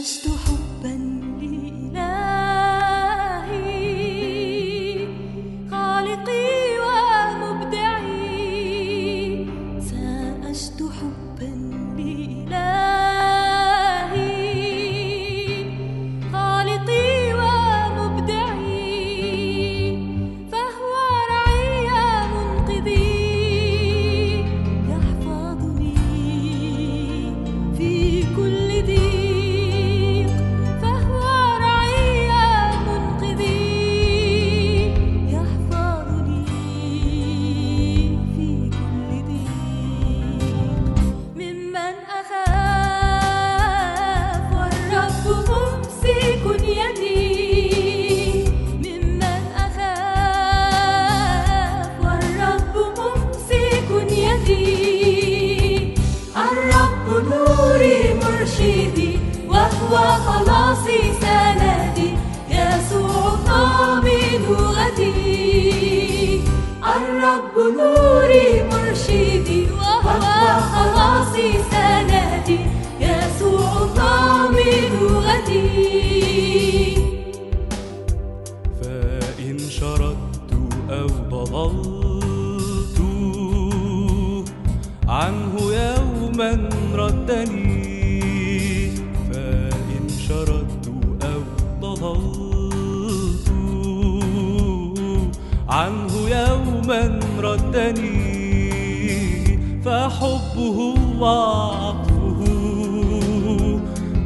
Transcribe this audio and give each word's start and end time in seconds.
has 0.00 0.22
to 0.22 0.30
hope 0.30 0.84
and 0.84 1.09
وعطفه 101.20 102.40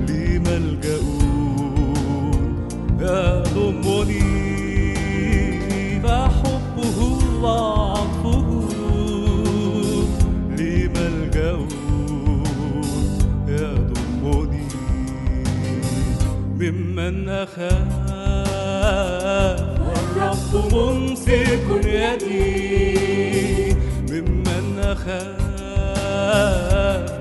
لي 0.08 0.38
ملجأ 0.38 1.00
يضمني 3.00 4.44
فحبه 6.02 6.98
وعطفه 7.42 8.68
لي 10.58 10.88
ملجأ 10.88 11.58
يضمني 13.48 14.68
ممن 16.60 17.28
أخاف 17.28 18.04
والرب 19.80 20.74
ممسك 20.74 21.66
يدي. 21.84 23.74
ممن 24.10 24.78
أخاف 24.78 25.43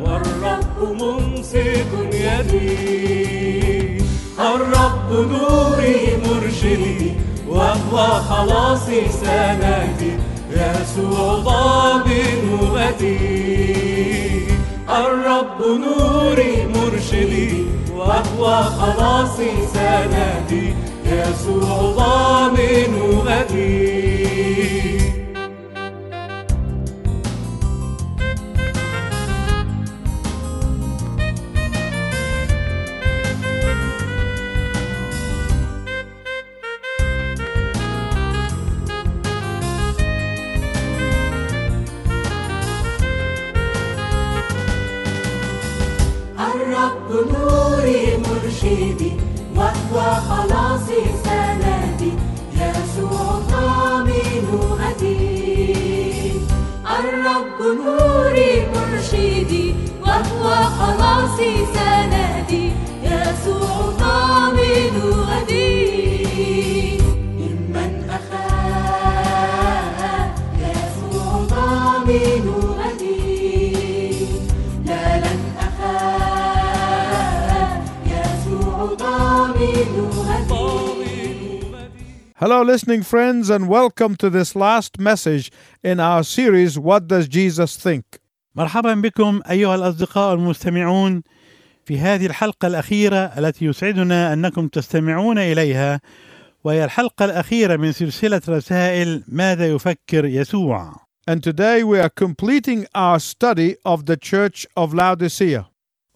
والرب 0.04 0.78
ممسك 1.02 1.92
يدي. 2.14 3.04
الرب 4.40 5.10
نوري 5.32 5.98
مرشدي 6.26 7.12
وهو 7.50 7.96
خلاصي 8.30 9.02
سندي 9.22 10.12
يسوع 10.52 11.36
ضامن 11.36 12.60
غدي 12.74 13.18
الرب 14.90 15.60
نوري 15.84 16.68
مرشدي 16.76 17.66
وهو 17.96 18.64
خلاصي 18.64 19.52
سندي 19.74 20.74
يسوع 21.06 21.78
ضامن 21.98 22.13
Hello, 82.44 82.62
listening 82.62 83.04
friends, 83.04 83.50
and 83.50 83.70
welcome 83.70 84.18
to 84.18 84.30
this 84.30 84.54
last 84.54 85.00
message 85.00 85.50
in 85.82 86.02
our 86.02 86.24
series, 86.26 86.78
What 86.78 87.08
Does 87.08 87.30
Jesus 87.30 87.78
Think? 87.78 88.20
مرحبا 88.56 88.94
بكم 89.02 89.42
أيها 89.50 89.76
الأصدقاء 89.76 90.34
المستمعون 90.34 91.24
في 91.86 92.00
هذه 92.00 92.26
الحلقة 92.26 92.68
الأخيرة 92.68 93.18
التي 93.18 93.66
يسعدنا 93.66 94.34
أنكم 94.34 94.68
تستمعون 94.68 95.38
إليها 95.38 96.02
وهي 96.64 96.86
الحلقة 96.86 97.26
الأخيرة 97.26 97.76
من 97.76 97.92
سلسلة 97.92 98.42
رسائل 98.50 99.24
ماذا 99.28 99.68
يفكر 99.68 100.26
يسوع 100.26 100.94
And 101.26 101.42
today 101.42 101.84
we 101.84 102.00
are 102.00 102.10
completing 102.10 102.86
our 102.94 103.20
study 103.20 103.78
of 103.86 104.06
the 104.06 104.18
Church 104.18 104.68
of 104.76 104.94
Laodicea. 104.94 105.66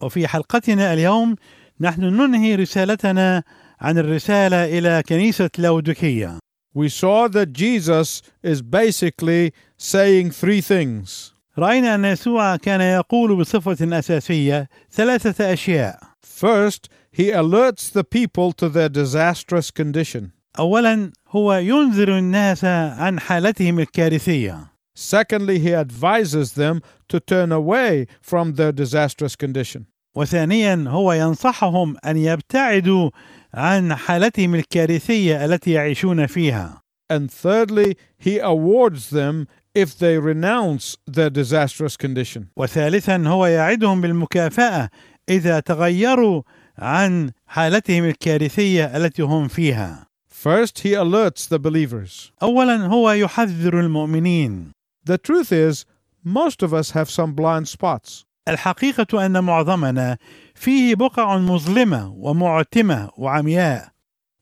وفي 0.00 0.28
حلقتنا 0.28 0.92
اليوم 0.92 1.36
نحن 1.80 2.02
ننهي 2.02 2.54
رسالتنا 2.54 3.42
عن 3.81 3.97
الرساله 3.97 4.65
الى 4.77 5.03
كنيسه 5.09 5.49
لاوديكيه 5.57 6.37
We 6.75 6.89
saw 6.89 7.27
that 7.27 7.53
Jesus 7.53 8.21
is 8.41 8.61
basically 8.61 9.53
saying 9.77 10.31
three 10.31 10.61
things. 10.61 11.33
راينا 11.57 11.95
ان 11.95 12.05
يسوع 12.05 12.55
كان 12.55 12.81
يقول 12.81 13.35
بصفه 13.35 13.99
اساسيه 13.99 14.69
ثلاثه 14.91 15.53
اشياء 15.53 15.99
First, 16.25 16.89
he 17.11 17.31
alerts 17.31 17.89
the 17.89 18.03
people 18.03 18.51
to 18.53 18.69
their 18.69 18.89
disastrous 18.89 19.71
condition. 19.71 20.31
اولا 20.59 21.11
هو 21.29 21.53
ينذر 21.53 22.17
الناس 22.17 22.65
عن 22.65 23.19
حالتهم 23.19 23.79
الكارثيه 23.79 24.73
Secondly, 24.95 25.57
he 25.59 25.73
advises 25.73 26.53
them 26.53 26.81
to 27.09 27.19
turn 27.19 27.51
away 27.51 28.07
from 28.21 28.53
their 28.53 28.71
disastrous 28.71 29.35
condition. 29.35 29.85
وثانيا 30.18 30.84
هو 30.88 31.12
ينصحهم 31.12 31.96
أن 32.06 32.16
يبتعدوا 32.16 33.10
عن 33.54 33.94
حالتهم 33.94 34.54
الكارثية 34.54 35.44
التي 35.44 35.70
يعيشون 35.70 36.26
فيها 36.26 36.82
And 37.10 37.30
thirdly, 37.30 37.96
he 38.18 38.38
awards 38.38 39.10
them 39.10 39.46
if 39.74 39.96
they 39.98 40.18
renounce 40.18 40.96
their 41.06 41.30
disastrous 41.30 41.96
condition. 41.96 42.48
وثالثا 42.56 43.28
هو 43.28 43.46
يعدهم 43.46 44.00
بالمكافأة 44.00 44.88
إذا 45.28 45.60
تغيروا 45.60 46.42
عن 46.78 47.30
حالتهم 47.46 48.04
الكارثية 48.04 48.96
التي 48.96 49.22
هم 49.22 49.48
فيها 49.48 50.06
First, 50.28 50.80
he 50.80 50.94
alerts 50.94 51.46
the 51.48 51.58
believers. 51.58 52.32
اولا 52.42 52.86
هو 52.86 53.10
يحذر 53.10 53.80
المؤمنين 53.80 54.72
The 55.04 55.18
truth 55.18 55.52
is, 55.52 55.84
most 56.24 56.62
of 56.62 56.74
us 56.74 56.90
have 56.90 57.08
some 57.08 57.32
blind 57.32 57.68
spots. 57.68 58.24
الحقيقة 58.48 59.26
أن 59.26 59.44
معظمنا 59.44 60.18
فيه 60.54 60.94
بقع 60.94 61.38
مظلمة 61.38 62.08
ومعتمة 62.16 63.10
وعمياء 63.16 63.88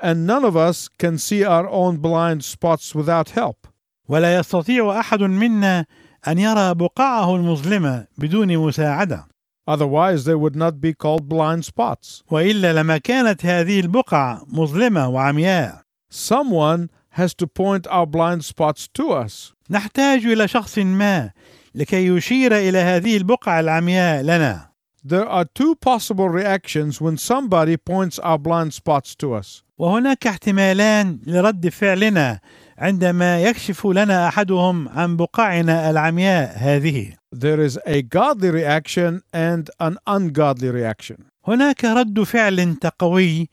and 0.02 0.26
none 0.26 0.44
of 0.44 0.56
us 0.56 0.88
can 0.88 1.16
see 1.18 1.42
our 1.42 1.68
own 1.68 1.96
blind 1.96 2.44
spots 2.44 2.94
without 2.94 3.30
help. 3.30 3.66
ولا 4.08 4.36
يستطيع 4.36 5.00
أحد 5.00 5.22
منا 5.22 5.86
أن 6.28 6.38
يرى 6.38 6.74
بقعه 6.74 7.36
المظلمة 7.36 8.06
بدون 8.18 8.58
مساعدة 8.58 9.26
Otherwise, 9.68 10.24
they 10.26 10.34
would 10.34 10.54
not 10.54 10.80
be 10.80 10.94
called 10.94 11.28
blind 11.28 11.64
spots. 11.64 12.22
وإلا 12.30 12.72
لما 12.72 12.98
كانت 12.98 13.46
هذه 13.46 13.80
البقع 13.80 14.42
مظلمة 14.48 15.08
وعمياء 15.08 15.82
Someone 16.10 16.88
has 17.10 17.34
to 17.34 17.46
point 17.46 17.86
our 17.88 18.06
blind 18.06 18.44
spots 18.44 18.88
to 18.94 19.10
us. 19.10 19.52
نحتاج 19.70 20.26
إلى 20.26 20.48
شخص 20.48 20.78
ما 20.78 21.30
لكي 21.76 22.06
يشير 22.06 22.56
إلى 22.56 22.78
هذه 22.78 23.16
البقع 23.16 23.60
العمياء 23.60 24.22
لنا 24.22 24.66
There 25.04 25.28
are 25.28 25.44
two 25.44 25.76
possible 25.76 26.28
reactions 26.28 27.00
when 27.00 27.16
somebody 27.16 27.76
points 27.76 28.18
our 28.18 28.38
blind 28.38 28.74
spots 28.74 29.14
to 29.14 29.34
us. 29.34 29.62
وهناك 29.78 30.26
احتمالان 30.26 31.18
لرد 31.26 31.68
فعلنا 31.68 32.40
عندما 32.78 33.42
يكشف 33.42 33.86
لنا 33.86 34.28
احدهم 34.28 34.88
عن 34.88 35.16
بقعنا 35.16 35.90
العمياء 35.90 36.54
هذه 36.58 37.12
There 37.34 37.60
is 37.60 37.78
a 37.86 38.02
godly 38.02 38.50
reaction 38.50 39.22
and 39.32 39.70
an 39.80 39.98
ungodly 40.06 40.70
reaction. 40.70 41.26
هناك 41.46 41.84
رد 41.84 42.22
فعل 42.22 42.74
تقوي 42.74 43.48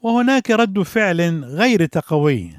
وهناك 0.00 0.50
رد 0.50 0.82
فعل 0.82 1.44
غير 1.44 1.86
تقوي 1.86 2.52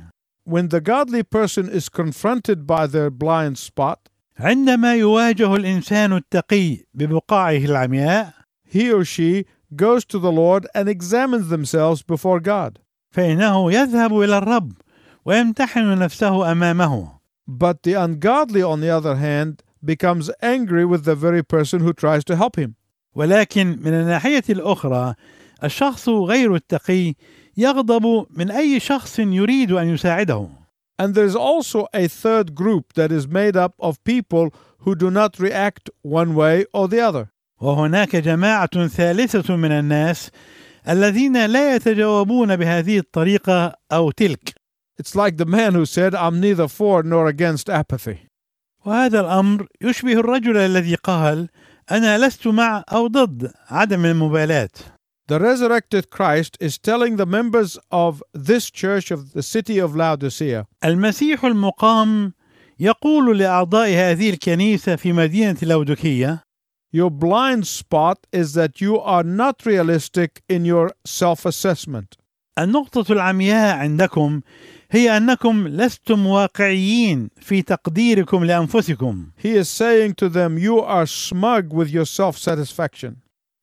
When 0.46 0.70
the 0.70 0.82
godly 0.82 1.22
person 1.22 1.70
is 1.70 1.90
confronted 1.90 2.66
by 2.66 2.88
their 2.88 3.12
blind 3.12 3.58
spot, 3.60 4.09
عندما 4.40 4.96
يواجه 4.96 5.56
الانسان 5.56 6.14
التقي 6.14 6.78
ببقاعه 6.94 7.58
العمياء 7.58 8.34
he 8.74 8.92
or 8.92 9.04
she 9.04 9.46
goes 9.76 10.06
to 10.06 10.18
the 10.20 10.32
Lord 10.32 10.68
and 10.74 10.88
examines 10.88 11.50
themselves 11.50 12.02
before 12.02 12.40
God. 12.40 12.80
فانه 13.12 13.72
يذهب 13.72 14.20
إلى 14.20 14.38
الرب 14.38 14.72
ويمتحن 15.26 16.00
نفسه 16.00 16.52
امامه 16.52 17.20
But 17.48 17.84
the 17.84 17.96
ungodly, 17.96 18.62
on 18.62 18.80
the 18.80 18.90
other 18.90 19.16
hand, 19.16 19.64
becomes 19.84 20.30
angry 20.42 20.86
with 20.86 21.04
the 21.04 21.16
very 21.16 21.44
person 21.44 21.80
who 21.82 21.94
tries 21.94 22.24
to 22.26 22.36
help 22.36 22.56
him. 22.56 22.76
ولكن 23.16 23.80
من 23.82 23.94
الناحيه 23.94 24.44
الاخرى 24.50 25.16
الشخص 25.64 26.10
غير 26.10 26.56
التقي 26.56 27.14
يغضب 27.58 28.26
من 28.38 28.52
اي 28.52 28.80
شخص 28.80 29.20
يريد 29.20 29.72
ان 29.72 29.90
يساعده 29.90 30.59
And 30.99 31.15
there's 31.15 31.35
also 31.35 31.89
a 31.93 32.07
third 32.09 32.55
group 32.55 32.93
that 32.95 33.11
is 33.11 33.27
made 33.27 33.57
up 33.57 33.75
of 33.79 34.03
people 34.05 34.55
who 34.81 34.95
do 34.95 35.11
not 35.11 35.41
react 35.41 35.91
one 36.03 36.35
way 36.35 36.67
or 36.73 36.89
the 36.89 37.01
other. 37.01 37.31
وهناك 37.61 38.17
جماعه 38.17 38.89
ثالثه 38.89 39.57
من 39.57 39.73
الناس 39.73 40.31
الذين 40.89 41.47
لا 41.47 41.75
يتجاوبون 41.75 42.57
بهذه 42.57 42.99
الطريقه 42.99 43.75
او 43.93 44.11
تلك 44.11 44.55
It's 44.97 45.17
like 45.17 45.39
the 45.39 45.47
man 45.47 45.75
who 45.75 45.87
said, 45.87 46.15
I'm 46.15 46.41
neither 46.41 46.69
for 46.69 47.03
nor 47.03 47.27
against 47.27 47.69
apathy. 47.69 48.29
وهذا 48.85 49.21
الامر 49.21 49.67
يشبه 49.81 50.13
الرجل 50.13 50.57
الذي 50.57 50.95
قال 50.95 51.49
انا 51.91 52.19
لست 52.19 52.47
مع 52.47 52.85
او 52.93 53.07
ضد 53.07 53.53
عدم 53.71 54.05
المبالاه 54.05 54.69
The 55.29 55.41
resurrected 55.41 56.11
Christ 56.11 56.59
is 56.61 56.77
telling 56.77 57.17
the 57.17 57.25
members 57.25 57.79
of 57.91 58.23
this 58.35 58.71
church 58.71 59.11
of 59.11 59.33
the 59.33 59.43
city 59.43 59.79
of 59.79 59.97
Laodicea 59.97 60.67
المسيح 60.85 61.45
المقام 61.45 62.33
يقول 62.81 63.39
لاعضاء 63.39 63.89
هذه 63.89 64.31
الكنيسه 64.31 64.97
في 64.97 65.13
مدينه 65.13 65.57
لودكيه 65.63 66.45
Your 66.93 67.11
blind 67.11 67.67
spot 67.67 68.19
is 68.33 68.53
that 68.55 68.81
you 68.81 69.01
are 69.01 69.25
not 69.25 69.67
realistic 69.67 70.43
in 70.49 70.65
your 70.65 70.91
self 71.05 71.47
assessment. 71.47 72.19
النقطه 72.59 73.13
العمياء 73.13 73.77
عندكم 73.77 74.41
هي 74.91 75.17
انكم 75.17 75.69
لستم 75.69 76.27
واقعيين 76.27 77.31
في 77.41 77.63
تقديركم 77.63 78.45
لانفسكم 78.45 79.27
He 79.39 79.57
is 79.57 79.69
saying 79.69 80.15
to 80.15 80.29
them, 80.29 80.59
You 80.59 80.81
are 80.81 81.07
smug 81.07 81.73
with 81.73 81.89
your 81.89 82.05
self 82.05 82.37
satisfaction. 82.37 83.17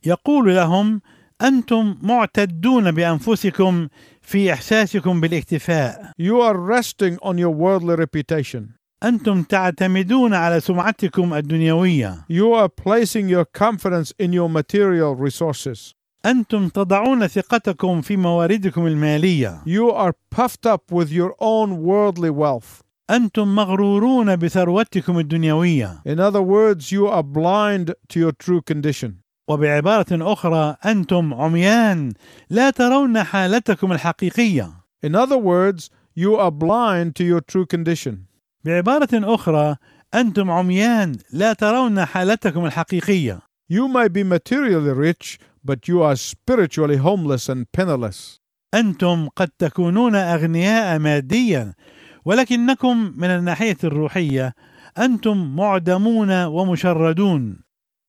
يقول 0.06 0.56
لهم 0.56 1.02
أنتم 1.43 1.97
معتدون 2.03 2.91
بانفسكم 2.91 3.89
في 4.23 4.53
احساسكم 4.53 5.21
بالاكتفاء 5.21 6.11
You 6.23 6.41
are 6.41 6.57
resting 6.57 7.19
on 7.23 7.37
your 7.39 7.51
worldly 7.51 7.97
reputation. 7.97 8.63
أنتم 9.03 9.43
تعتمدون 9.43 10.35
على 10.35 10.61
سمعتكم 10.61 11.35
الدنيويه 11.35 12.25
You 12.33 12.55
are 12.55 12.69
placing 12.69 13.29
your 13.29 13.45
confidence 13.45 14.13
in 14.19 14.33
your 14.33 14.49
material 14.49 15.15
resources. 15.15 15.93
أنتم 16.27 16.69
تضعون 16.69 17.27
ثقتكم 17.27 18.01
في 18.01 18.17
مواردكم 18.17 18.87
الماليه 18.87 19.63
You 19.67 19.91
are 19.93 20.13
puffed 20.35 20.67
up 20.67 20.91
with 20.93 21.11
your 21.11 21.35
own 21.41 21.83
worldly 21.83 22.31
wealth. 22.31 22.83
أنتم 23.11 23.55
مغرورون 23.55 24.37
بثروتكم 24.37 25.19
الدنيويه 25.19 26.03
In 26.07 26.19
other 26.19 26.43
words, 26.43 26.91
you 26.93 27.07
are 27.07 27.23
blind 27.23 27.93
to 28.09 28.19
your 28.21 28.33
true 28.33 28.61
condition. 28.63 29.26
وبعبارة 29.49 30.33
أخرى 30.33 30.77
أنتم 30.87 31.35
عميان 31.35 32.13
لا 32.51 32.71
ترون 32.71 33.23
حالتكم 33.23 33.93
الحقيقية 33.93 34.71
In 35.07 35.15
other 35.15 35.39
words, 35.39 35.91
you 36.15 36.35
are 36.37 36.51
blind 36.51 37.15
to 37.17 37.25
your 37.25 37.41
true 37.41 37.67
condition. 37.67 38.27
بعبارة 38.65 39.09
أخرى 39.35 39.77
أنتم 40.15 40.51
عميان 40.51 41.17
لا 41.33 41.53
ترون 41.53 42.05
حالتكم 42.05 42.67
الحقيقية 42.67 43.41
You 43.69 43.89
may 43.89 44.09
be 44.09 44.23
materially 44.23 44.93
rich, 44.93 45.39
but 45.65 45.89
you 45.89 46.03
are 46.03 46.17
spiritually 46.17 46.97
homeless 46.97 47.49
and 47.49 47.67
penniless. 47.73 48.41
أنتم 48.75 49.29
قد 49.37 49.49
تكونون 49.59 50.15
أغنياء 50.15 50.99
ماديا 50.99 51.75
ولكنكم 52.25 53.13
من 53.17 53.29
الناحية 53.31 53.77
الروحية 53.85 54.55
أنتم 54.99 55.57
معدمون 55.57 56.45
ومشردون 56.45 57.66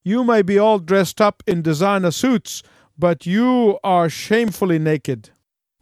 You 0.07 0.25
may 0.25 0.43
be 0.43 0.59
all 0.59 0.79
dressed 0.81 1.21
up 1.21 1.43
in 1.47 1.63
designer 1.63 2.11
suits, 2.11 2.63
but 2.99 3.27
you 3.27 3.79
are 3.85 4.09
shamefully 4.09 4.79
naked. 4.79 5.31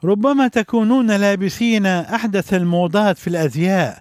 ربما 0.05 0.49
تكونون 0.49 1.17
لابسين 1.17 1.87
احدث 1.87 2.55
الموضات 2.55 3.19
في 3.19 3.29
الازياء 3.29 3.99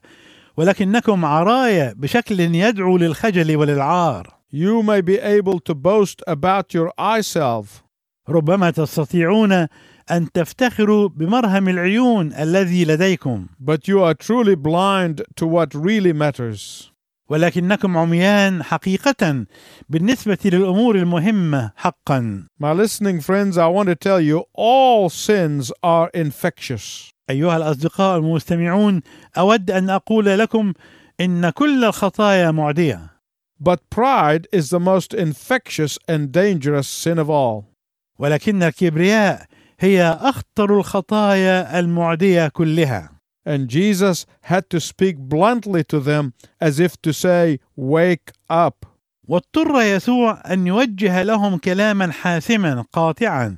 ولكنكم 0.57 1.25
عرايا 1.25 1.93
بشكل 1.97 2.39
يدعو 2.39 2.97
للخجل 2.97 3.55
وللعار 3.55 4.39
You 4.51 4.81
may 4.83 5.01
be 5.01 5.19
able 5.19 5.59
to 5.59 5.75
boast 5.75 6.23
about 6.27 6.73
your 6.73 6.91
eye 6.97 7.21
salve, 7.21 7.83
ربما 8.29 8.71
تستطيعون 8.71 9.67
ان 10.11 10.31
تفتخروا 10.33 11.09
بمرهم 11.09 11.69
العيون 11.69 12.33
الذي 12.33 12.85
لديكم 12.85 13.47
but 13.59 13.87
you 13.87 14.01
are 14.01 14.13
truly 14.13 14.55
blind 14.55 15.21
to 15.35 15.45
what 15.45 15.75
really 15.75 16.13
matters. 16.13 16.91
ولكنكم 17.28 17.96
عميان 17.96 18.62
حقيقة 18.62 19.44
بالنسبة 19.88 20.38
للأمور 20.44 20.96
المهمة 20.96 21.72
حقا 21.76 22.46
My 22.60 22.72
listening 22.72 23.20
friends, 23.20 23.56
I 23.58 23.66
want 23.66 23.88
to 23.88 23.94
tell 23.94 24.20
you 24.20 24.44
all 24.54 25.08
sins 25.08 25.72
are 25.82 26.10
infectious. 26.14 27.10
أيها 27.30 27.56
الأصدقاء 27.56 28.18
المستمعون 28.18 29.00
أود 29.38 29.70
أن 29.70 29.90
أقول 29.90 30.38
لكم 30.38 30.72
إن 31.20 31.50
كل 31.50 31.84
الخطايا 31.84 32.50
معدية 32.50 33.10
But 33.60 33.78
pride 33.90 34.46
is 34.52 34.70
the 34.70 34.80
most 34.80 35.14
infectious 35.14 35.98
and 36.08 36.32
dangerous 36.32 36.88
sin 36.88 37.18
of 37.18 37.30
all. 37.30 37.64
ولكن 38.18 38.62
الكبرياء 38.62 39.46
هي 39.80 40.18
أخطر 40.20 40.78
الخطايا 40.78 41.78
المعدية 41.80 42.48
كلها 42.48 43.10
And 43.46 43.68
Jesus 43.68 44.26
had 44.42 44.70
to 44.70 44.80
speak 44.80 45.16
bluntly 45.18 45.84
to 45.84 46.00
them 46.00 46.32
as 46.60 46.80
if 46.80 47.00
to 47.02 47.12
say, 47.12 47.58
Wake 47.76 48.32
up. 48.50 48.86
واضطر 49.28 49.82
يسوع 49.82 50.42
ان 50.52 50.66
يوجه 50.66 51.22
لهم 51.22 51.58
كلاما 51.58 52.12
حاسما 52.12 52.84
قاطعا 52.92 53.56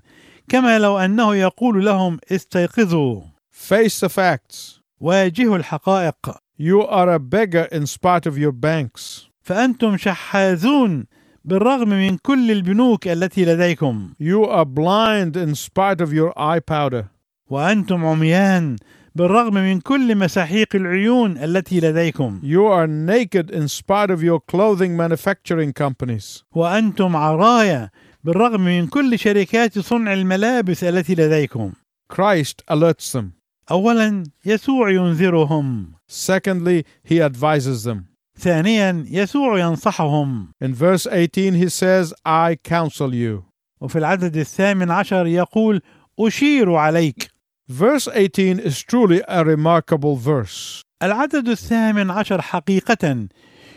كما 0.48 0.78
لو 0.78 0.98
انه 0.98 1.34
يقول 1.34 1.84
لهم 1.84 2.18
استيقظوا 2.32 3.22
Face 3.52 4.00
the 4.00 4.08
facts. 4.08 4.80
واجهوا 5.00 5.56
الحقائق 5.56 6.36
You 6.58 6.82
are 6.82 7.10
a 7.10 7.18
beggar 7.18 7.64
in 7.72 7.86
spite 7.86 8.26
of 8.26 8.38
your 8.38 8.52
banks. 8.52 9.26
فانتم 9.42 9.96
شحاذون 9.96 11.04
بالرغم 11.44 11.88
من 11.88 12.16
كل 12.16 12.50
البنوك 12.50 13.08
التي 13.08 13.44
لديكم 13.44 14.10
You 14.20 14.44
are 14.48 14.64
blind 14.64 15.36
in 15.36 15.54
spite 15.54 16.00
of 16.00 16.12
your 16.12 16.32
eye 16.36 16.60
powder. 16.60 17.04
وأنتم 17.50 18.04
عميان 18.04 18.76
بالرغم 19.16 19.54
من 19.54 19.80
كل 19.80 20.16
مساحيق 20.16 20.76
العيون 20.76 21.38
التي 21.38 21.80
لديكم 21.80 22.40
You 22.42 22.66
are 22.66 22.86
naked 22.86 23.50
in 23.50 23.66
spite 23.68 24.10
of 24.10 24.22
your 24.22 24.40
clothing 24.40 24.94
manufacturing 24.96 25.72
companies. 25.72 26.42
وأنتم 26.54 27.16
عرايا 27.16 27.90
بالرغم 28.24 28.60
من 28.60 28.86
كل 28.86 29.18
شركات 29.18 29.78
صنع 29.78 30.12
الملابس 30.12 30.84
التي 30.84 31.14
لديكم 31.14 31.72
Christ 32.12 32.62
alerts 32.70 33.12
them. 33.12 33.24
اولا 33.70 34.24
يسوع 34.44 34.90
ينذرهم 34.90 35.92
Secondly, 36.08 36.84
he 37.02 37.20
advises 37.22 37.84
them. 37.84 38.04
ثانيا 38.38 39.04
يسوع 39.10 39.58
ينصحهم 39.58 40.48
In 40.60 40.74
verse 40.74 41.06
18, 41.06 41.54
he 41.54 41.68
says, 41.70 42.12
I 42.26 42.56
counsel 42.62 43.14
you. 43.14 43.44
وفي 43.80 43.98
العدد 43.98 44.36
الثامن 44.36 44.90
عشر 44.90 45.26
يقول 45.26 45.80
أشير 46.20 46.74
عليك 46.74 47.35
Verse 47.67 48.07
18 48.07 48.59
is 48.59 48.81
truly 48.81 49.21
a 49.27 49.43
remarkable 49.45 50.15
verse. 50.15 50.81
العدد 51.03 51.47
الثامن 51.49 52.11
عشر 52.11 52.41
حقيقة 52.41 53.27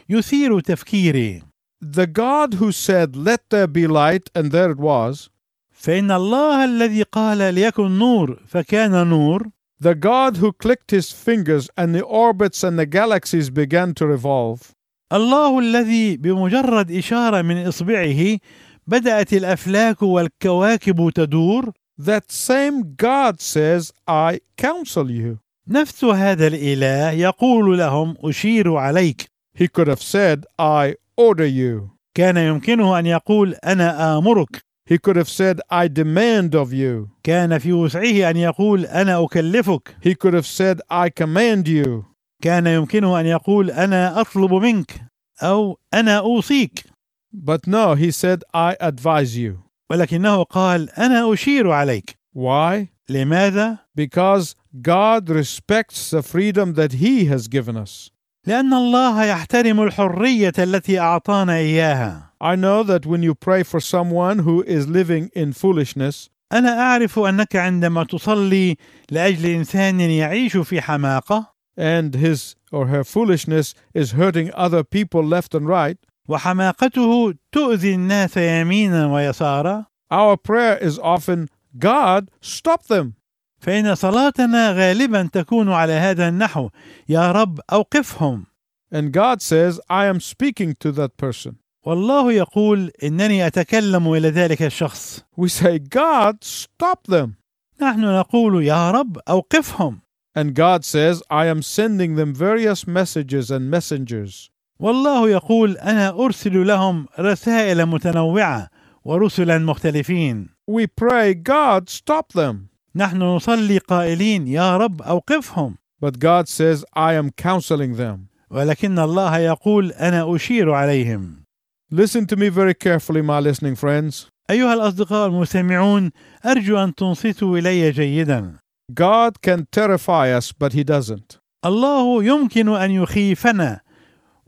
يثير 0.08 0.60
تفكيري 0.60 1.42
The 1.80 2.06
God 2.06 2.54
who 2.54 2.72
said, 2.72 3.14
Let 3.14 3.50
there 3.50 3.66
be 3.66 3.86
light, 3.86 4.30
and 4.34 4.50
there 4.52 4.70
it 4.70 4.78
was, 4.78 5.28
فإن 5.72 6.10
الله 6.10 6.64
الذي 6.64 7.02
قال 7.02 7.54
ليكن 7.54 7.98
نور 7.98 8.42
فكان 8.46 9.06
نور 9.06 9.50
the 9.80 9.94
God 9.94 10.36
who 10.38 10.52
clicked 10.52 10.90
his 10.90 11.12
fingers 11.12 11.68
and 11.76 11.94
the 11.94 12.02
orbits 12.02 12.64
and 12.64 12.78
the 12.78 12.86
galaxies 12.86 13.50
began 13.50 13.92
to 13.94 14.06
revolve, 14.06 14.72
الله 15.12 15.58
الذي 15.58 16.16
بمجرد 16.16 16.90
إشارة 16.90 17.42
من 17.42 17.66
إصبعه 17.66 18.38
بدأت 18.86 19.32
الأفلاك 19.32 20.02
والكواكب 20.02 21.10
تدور 21.10 21.72
that 21.98 22.30
same 22.32 22.94
God 22.96 23.40
says, 23.40 23.92
I 24.06 24.40
counsel 24.56 25.10
you. 25.10 25.38
نفس 25.68 26.04
هذا 26.04 26.46
الإله 26.46 27.10
يقول 27.10 27.78
لهم 27.78 28.16
أشير 28.24 28.76
عليك 28.76 29.26
He 29.54 29.68
could 29.68 29.86
have 29.88 30.02
said, 30.02 30.44
I 30.58 30.94
order 31.16 31.46
you. 31.46 31.90
كان 32.14 32.36
يمكنه 32.36 32.98
أن 32.98 33.06
يقول 33.06 33.54
أنا 33.64 34.18
آمرك 34.18 34.60
He 34.86 34.98
could 34.98 35.16
have 35.16 35.28
said, 35.30 35.60
I 35.70 35.88
demand 35.88 36.54
of 36.54 36.72
you. 36.72 37.08
كان 37.22 37.58
في 37.58 37.72
وسعه 37.72 38.30
أن 38.30 38.36
يقول 38.36 38.86
أنا 38.86 39.24
أكلفك 39.24 39.96
He 40.02 40.14
could 40.14 40.34
have 40.34 40.46
said, 40.46 40.80
I 40.90 41.08
command 41.10 41.68
you. 41.68 42.04
كان 42.42 42.66
يمكنه 42.66 43.20
أن 43.20 43.26
يقول 43.26 43.70
أنا 43.70 44.20
أطلب 44.20 44.54
منك 44.54 45.00
أو 45.42 45.78
أنا 45.94 46.18
أوصيك 46.18 46.84
But 47.32 47.66
no, 47.66 47.94
he 47.94 48.10
said, 48.12 48.44
I 48.52 48.76
advise 48.80 49.36
you. 49.36 49.64
ولكنه 49.90 50.42
قال 50.42 50.90
أنا 50.90 51.32
أشير 51.32 51.70
عليك 51.70 52.16
Why? 52.36 52.86
لماذا؟ 53.08 53.78
Because 53.94 54.54
God 54.82 55.28
respects 55.28 56.10
the 56.10 56.22
freedom 56.22 56.74
that 56.74 56.92
He 56.94 57.26
has 57.26 57.48
given 57.48 57.76
us. 57.76 58.10
لأن 58.46 58.74
الله 58.74 59.24
يحترم 59.24 59.82
الحرية 59.82 60.52
التي 60.58 60.98
أعطانا 61.00 61.56
إياها 61.56 62.30
I 62.40 62.56
know 62.56 62.82
that 62.82 63.06
when 63.06 63.22
you 63.22 63.34
pray 63.34 63.62
for 63.62 63.80
someone 63.80 64.40
who 64.40 64.62
is 64.66 64.86
living 64.86 65.30
in 65.34 65.52
foolishness, 65.52 66.28
أنا 66.52 66.78
أعرف 66.80 67.18
أنك 67.18 67.56
عندما 67.56 68.04
تصلي 68.04 68.76
لأجل 69.10 69.46
إنسان 69.46 70.00
يعيش 70.00 70.56
في 70.56 70.80
حماقة 70.80 71.54
and 71.76 72.14
his 72.14 72.54
or 72.70 72.86
her 72.86 73.02
foolishness 73.04 73.74
is 73.94 74.12
hurting 74.12 74.50
other 74.54 74.84
people 74.84 75.22
left 75.24 75.54
and 75.54 75.66
right, 75.68 75.96
وحماقته 76.29 77.33
تؤذي 77.51 77.95
الناس 77.95 78.37
يمينا 78.37 79.13
ويسارا 79.13 79.85
our 80.11 80.37
prayer 80.37 80.75
is 80.77 80.97
often, 80.97 81.49
God, 81.77 82.31
stop 82.41 82.87
them. 82.87 83.13
فإن 83.59 83.95
صلاتنا 83.95 84.71
غالبا 84.71 85.29
تكون 85.33 85.71
على 85.71 85.93
هذا 85.93 86.27
النحو 86.27 86.69
يا 87.09 87.31
رب 87.31 87.59
أوقفهم 87.73 88.45
And 88.91 89.11
God 89.11 89.41
says, 89.41 89.79
I 89.89 90.05
am 90.05 90.19
speaking 90.19 90.75
to 90.79 90.91
that 90.93 91.17
person. 91.17 91.57
والله 91.85 92.31
يقول 92.31 92.91
إنني 93.03 93.47
أتكلم 93.47 94.13
إلى 94.13 94.29
ذلك 94.29 94.61
الشخص 94.61 95.23
We 95.37 95.49
say, 95.49 95.79
God, 95.79 96.43
stop 96.43 97.07
them. 97.07 97.35
نحن 97.81 98.01
نقول 98.19 98.63
يا 98.63 98.91
رب 98.91 99.17
أوقفهم 99.29 100.01
And 100.35 100.53
God 100.53 100.85
says, 100.85 101.21
I 101.29 101.45
am 101.47 101.61
sending 101.61 102.15
them 102.15 102.33
various 102.33 102.87
messages 102.87 103.51
and 103.51 103.69
messengers. 103.69 104.49
والله 104.79 105.29
يقول 105.29 105.77
أنا 105.77 106.09
أرسل 106.09 106.67
لهم 106.67 107.05
رسائل 107.19 107.85
متنوعة 107.85 108.67
ورسلا 109.05 109.57
مختلفين 109.57 110.49
We 110.71 110.85
pray, 110.87 111.33
God, 111.33 111.89
stop 111.89 112.33
them. 112.33 112.55
نحن 112.95 113.21
نصلي 113.21 113.77
قائلين 113.77 114.47
يا 114.47 114.77
رب 114.77 115.01
أوقفهم 115.01 115.75
But 116.01 116.19
God 116.19 116.47
says, 116.47 116.85
I 116.95 117.13
am 117.13 117.29
counseling 117.31 117.95
them. 117.97 118.27
ولكن 118.51 118.99
الله 118.99 119.37
يقول 119.37 119.91
أنا 119.91 120.35
أشير 120.35 120.71
عليهم 120.71 121.43
Listen 121.91 122.25
to 122.27 122.35
me 122.35 122.49
very 122.49 122.73
carefully, 122.73 123.21
my 123.21 123.39
listening 123.39 123.75
friends. 123.75 124.27
أيها 124.49 124.73
الأصدقاء 124.73 125.27
المستمعون 125.27 126.11
أرجو 126.45 126.83
أن 126.83 126.95
تنصتوا 126.95 127.57
إلي 127.57 127.91
جيدا 127.91 128.53
God 128.93 129.41
can 129.41 129.67
terrify 129.71 130.31
us, 130.31 130.51
but 130.51 130.73
He 130.73 130.83
doesn't. 130.83 131.37
الله 131.65 132.23
يمكن 132.23 132.69
أن 132.69 132.91
يخيفنا 132.91 133.79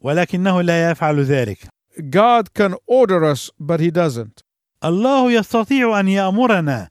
ولكنه 0.04 0.62
لا 0.62 0.92
يفعل 0.92 1.20
ذلك 1.24 1.68
God 2.10 2.54
can 2.54 2.74
order 2.88 3.24
us, 3.26 3.52
but 3.60 3.80
He 3.80 3.92
doesn't. 3.92 4.42
الله 4.84 5.32
يستطيع 5.32 6.00
أن 6.00 6.08
يأمرنا 6.08 6.90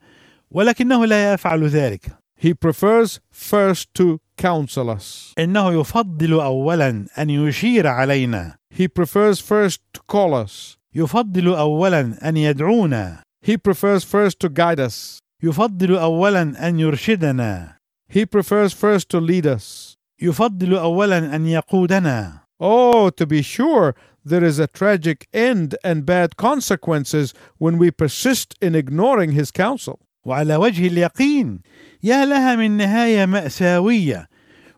ولكنه 0.51 1.07
لا 1.07 1.33
يفعل 1.33 1.65
ذلك 1.69 2.07
He 2.43 2.55
prefers 2.55 3.21
first 3.31 3.89
to 3.95 4.19
counsel 4.39 4.89
us. 4.91 5.35
إنه 5.39 5.81
يفضل 5.81 6.33
أولا 6.41 7.07
أن 7.19 7.31
يشير 7.31 7.87
علينا 7.87 8.55
He 8.75 8.89
prefers 8.89 9.41
first 9.41 9.81
to 9.95 10.01
call 10.09 10.35
us. 10.35 10.77
يفضل 10.95 11.55
أولا 11.55 12.29
أن 12.29 12.37
يدعونا 12.37 13.23
He 13.47 13.57
prefers 13.57 14.05
first 14.05 14.41
to 14.41 14.49
guide 14.49 14.81
us. 14.81 15.19
يفضل 15.43 15.97
أولا 15.97 16.69
أن 16.69 16.81
يرشدنا 16.81 17.77
He 18.13 18.25
prefers 18.27 18.73
first 18.73 19.09
to 19.09 19.21
lead 19.21 19.47
us. 19.47 19.97
يفضل 20.23 20.75
أولا 20.75 21.37
أن 21.37 21.47
يقودنا 21.47 22.40
Oh, 22.60 23.10
to 23.10 23.26
be 23.26 23.42
sure, 23.42 23.96
there 24.24 24.44
is 24.44 24.60
a 24.60 24.68
tragic 24.68 25.28
end 25.34 25.76
and 25.84 26.06
bad 26.06 26.38
consequences 26.38 27.34
when 27.58 27.78
we 27.78 27.92
persist 27.92 28.56
in 28.62 28.76
ignoring 28.76 29.32
His 29.32 29.52
counsel. 29.52 30.00
وعلى 30.26 30.56
وجه 30.56 30.88
اليقين 30.88 31.60
يا 32.04 32.26
لها 32.26 32.56
من 32.56 32.72
نهاية 32.72 33.26
مأساوية 33.26 34.28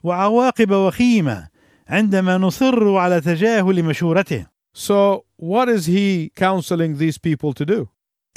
وعواقب 0.03 0.71
وخيمة 0.71 1.47
عندما 1.87 2.37
نصر 2.37 2.95
على 2.97 3.21
تجاهل 3.21 3.83
مشورته 3.83 4.45
So, 4.73 5.25
what 5.37 5.69
is 5.69 5.85
He 5.87 6.31
counseling 6.35 6.97
these 6.97 7.17
people 7.17 7.53
to 7.53 7.65
do? 7.65 7.87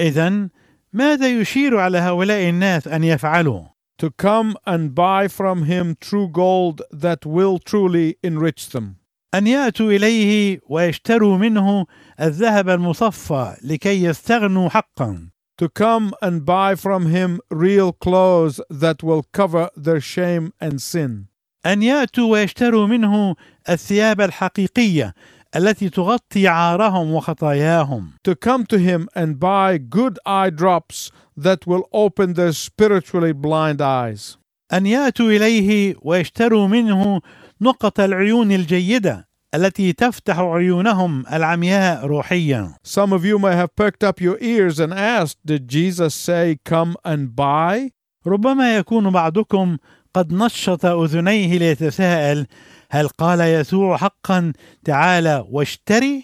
إذا 0.01 0.49
ماذا 0.93 1.29
يشير 1.41 1.79
على 1.79 1.99
هؤلاء 1.99 2.49
الناس 2.49 2.89
أن 2.89 3.05
يفعلوا؟ 3.05 3.65
To 3.99 4.11
come 4.11 4.57
and 4.67 4.95
buy 4.95 5.29
from 5.29 5.65
Him 5.65 5.97
true 6.01 6.29
gold 6.29 6.81
that 6.91 7.27
will 7.27 7.59
truly 7.59 8.17
enrich 8.23 8.71
them. 8.71 8.97
أن 9.38 9.48
يأتوا 9.48 9.92
إليه 9.92 10.60
ويشتروا 10.70 11.38
منه 11.38 11.86
الذهب 12.22 12.70
المصفى 12.70 13.56
لكي 13.64 14.04
يستغنوا 14.04 14.70
حقا 14.70 15.30
To 15.58 15.70
come 15.70 16.14
and 16.22 16.46
buy 16.46 16.76
from 16.76 17.06
Him 17.06 17.40
real 17.50 17.94
clothes 17.94 18.60
that 18.70 19.02
will 19.04 19.24
cover 19.32 19.70
their 19.78 20.02
shame 20.02 20.52
and 20.60 20.82
sin. 20.82 21.28
أن 21.66 21.84
يأتوا 21.84 22.32
ويشتروا 22.32 22.88
منه 22.88 23.36
الثياب 23.70 24.22
الحقيقية 24.22 25.14
التي 25.56 25.90
تغطي 25.90 26.48
عارهم 26.48 27.12
وخطاياهم 27.14 28.12
To 28.24 28.36
come 28.36 28.66
to 28.66 28.78
Him 28.78 29.08
and 29.16 29.40
buy 29.40 29.78
good 29.78 30.20
eye 30.26 30.50
drops 30.50 31.12
that 31.38 31.66
will 31.66 31.88
open 31.94 32.34
their 32.34 32.54
spiritually 32.54 33.34
blind 33.34 33.82
eyes. 33.82 34.38
أن 34.74 34.86
يأتوا 34.86 35.32
إليه 35.32 35.96
ويشتروا 36.02 36.68
منه 36.68 37.22
نقط 37.62 38.00
العيون 38.00 38.52
الجيدة 38.52 39.28
التي 39.56 39.94
تفتح 39.94 40.40
عيونهم 40.40 41.26
العمياء 41.34 42.06
روحيا 42.06 42.74
Some 42.84 43.14
of 43.14 43.24
you 43.26 43.40
may 43.40 43.56
have 43.56 43.76
perked 43.76 44.04
up 44.04 44.20
your 44.22 44.38
ears 44.42 44.80
and 44.80 44.94
asked, 44.94 45.38
Did 45.46 45.68
Jesus 45.68 46.14
say, 46.14 46.60
Come 46.66 46.96
and 47.06 47.36
buy? 47.36 47.92
ربما 48.28 48.78
يكون 48.78 49.10
بعضكم 49.10 49.78
قد 50.14 50.34
نشط 50.34 50.86
أذنيه 50.86 51.58
ليتساءل 51.58 52.48
هل 52.90 53.08
قال 53.08 53.42
يسوع 53.42 53.98
حقا 53.98 54.54
تعالى 54.86 55.46
واشتري؟ 55.50 56.24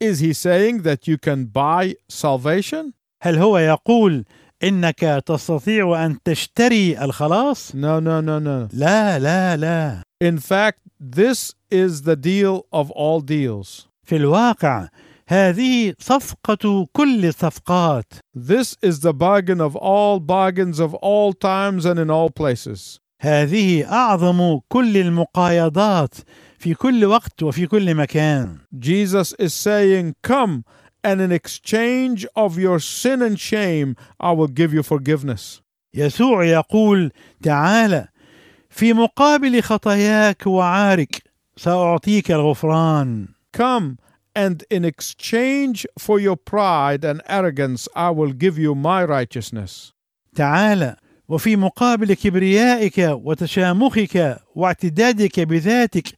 Is 0.00 0.18
he 0.18 0.32
saying 0.32 0.82
that 0.82 1.06
you 1.06 1.16
can 1.16 1.44
buy 1.44 1.94
salvation? 2.08 2.92
هل 3.22 3.38
هو 3.38 3.58
يقول 3.58 4.24
إنك 4.64 5.22
تستطيع 5.26 6.06
أن 6.06 6.18
تشتري 6.24 7.04
الخلاص؟ 7.04 7.72
No, 7.72 8.00
no, 8.00 8.20
no, 8.20 8.38
no. 8.40 8.68
لا 8.72 9.18
لا 9.18 9.56
لا 9.56 10.02
In 10.24 10.38
fact, 10.38 10.78
this 11.00 11.52
is 11.70 12.02
the 12.02 12.16
deal 12.16 12.66
of 12.72 12.90
all 12.90 13.20
deals. 13.20 13.86
في 14.04 14.16
الواقع 14.16 14.88
هذه 15.28 15.94
صفقة 15.98 16.86
كل 16.92 17.26
الصفقات 17.26 18.12
This 18.36 18.76
is 18.82 19.00
the 19.00 19.12
bargain 19.12 19.60
of 19.60 19.76
all 19.76 20.20
bargains 20.20 20.78
of 20.80 20.94
all 20.94 21.32
times 21.32 21.84
and 21.86 21.98
in 21.98 22.10
all 22.10 22.30
places. 22.30 22.98
هذه 23.20 23.84
أعظم 23.92 24.60
كل 24.68 24.96
المقايضات 24.96 26.14
في 26.58 26.74
كل 26.74 27.04
وقت 27.04 27.42
وفي 27.42 27.66
كل 27.66 27.94
مكان 27.94 28.58
Jesus 28.80 29.32
is 29.38 29.54
saying, 29.54 30.14
Come, 30.22 30.64
and 31.04 31.20
in 31.20 31.32
exchange 31.32 32.26
of 32.36 32.58
your 32.58 32.78
sin 32.78 33.22
and 33.22 33.38
shame, 33.38 33.96
I 34.20 34.32
will 34.32 34.48
give 34.48 34.72
you 34.72 34.82
forgiveness. 34.82 35.60
يسوع 35.94 36.44
يقول 36.44 37.12
تعالى 37.42 38.08
في 38.70 38.92
مقابل 38.92 39.62
خطاياك 39.62 40.46
وعارك 40.46 41.22
سأعطيك 41.56 42.30
الغفران 42.30 43.28
Come, 43.52 43.98
and 44.34 44.64
in 44.70 44.84
exchange 44.84 45.86
for 45.98 46.18
your 46.18 46.36
pride 46.36 47.04
and 47.04 47.20
arrogance, 47.28 47.86
I 47.94 48.10
will 48.10 48.32
give 48.32 48.58
you 48.58 48.74
my 48.74 49.04
righteousness. 49.04 49.92
تعال 50.36 50.96
وفي 51.28 51.56
مقابل 51.56 52.14
كبريائك 52.14 52.98
وتشامخك 52.98 54.40
واعتدادك 54.54 55.40
بذاتك 55.40 56.08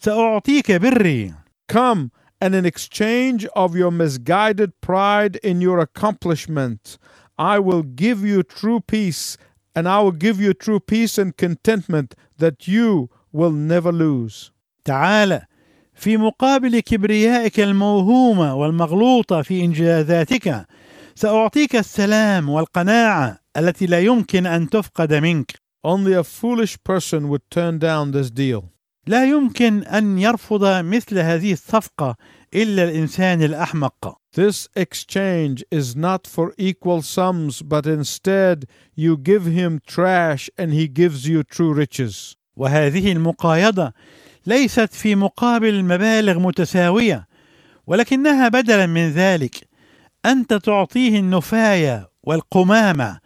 سأعطيك 0.00 0.72
بري 0.72 1.34
Come, 1.72 2.10
and 2.43 2.55
in 2.55 2.65
exchange 2.65 3.45
of 3.55 3.75
your 3.75 3.91
misguided 3.91 4.79
pride 4.81 5.35
in 5.37 5.61
your 5.61 5.79
accomplishment, 5.79 6.97
I 7.37 7.59
will 7.59 7.83
give 7.83 8.25
you 8.25 8.43
true 8.43 8.79
peace, 8.81 9.37
and 9.75 9.87
I 9.87 10.01
will 10.01 10.11
give 10.11 10.39
you 10.39 10.53
true 10.53 10.79
peace 10.79 11.17
and 11.17 11.35
contentment 11.35 12.15
that 12.37 12.67
you 12.67 13.09
will 13.31 13.51
never 13.51 13.91
lose. 13.91 14.51
تعال 14.85 15.41
في 15.93 16.17
مقابل 16.17 16.79
كبريائك 16.79 17.59
الموهومة 17.59 18.55
والمغلوطة 18.55 19.41
في 19.41 19.63
إنجازاتك 19.63 20.65
سأعطيك 21.15 21.75
السلام 21.75 22.49
والقناعة 22.49 23.39
التي 23.57 23.85
لا 23.85 23.99
يمكن 23.99 24.45
أن 24.45 24.69
تفقد 24.69 25.13
منك 25.13 25.51
Only 25.85 26.13
a 26.13 26.23
foolish 26.23 26.77
person 26.83 27.29
would 27.29 27.49
turn 27.49 27.79
down 27.79 28.11
this 28.11 28.29
deal. 28.29 28.71
لا 29.06 29.24
يمكن 29.24 29.82
أن 29.82 30.18
يرفض 30.18 30.84
مثل 30.84 31.18
هذه 31.18 31.52
الصفقة 31.52 32.16
إلا 32.54 32.84
الإنسان 32.84 33.42
الأحمق. 33.42 34.16
This 34.32 34.68
exchange 34.76 35.62
is 35.70 35.94
not 35.94 36.26
for 36.26 36.52
equal 36.58 37.02
sums, 37.02 37.62
but 37.62 37.86
instead 37.86 38.64
you 38.96 39.16
give 39.16 39.44
him 39.46 39.80
trash 39.86 40.50
and 40.58 40.72
he 40.72 40.88
gives 40.88 41.28
you 41.28 41.42
true 41.42 41.72
riches. 41.72 42.36
وهذه 42.56 43.12
المقايضة 43.12 43.92
ليست 44.46 44.92
في 44.92 45.14
مقابل 45.14 45.84
مبالغ 45.84 46.38
متساوية 46.38 47.26
ولكنها 47.86 48.48
بدلا 48.48 48.86
من 48.86 49.10
ذلك. 49.10 49.68
أنت 50.26 50.54
تعطيه 50.54 51.18
النفاية 51.18 52.10
والقمامة 52.22 53.18